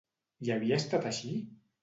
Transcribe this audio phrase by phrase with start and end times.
[0.47, 1.35] I havia estat així?